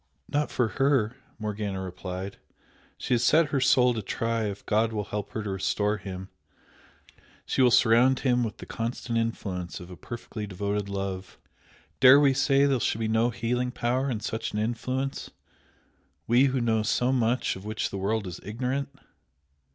[0.27, 2.37] "Not for her!" Morgana replied
[2.97, 6.29] "She has set her soul to try if God will help her to restore him,
[7.45, 11.37] she will surround him with the constant influence of a perfectly devoted love.
[11.99, 15.29] Dare we say there shall be no healing power in such an influence?
[16.25, 18.89] we who know so much of which the world is ignorant!"